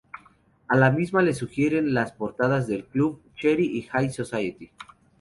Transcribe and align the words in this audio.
A 0.67 0.75
la 0.75 0.89
misma 0.89 1.21
le 1.21 1.31
siguieron 1.31 1.93
las 1.93 2.11
portadas 2.11 2.65
de 2.65 2.85
Club, 2.87 3.21
Cheri 3.35 3.77
y 3.77 3.83
High 3.83 4.09
Society. 4.09 4.71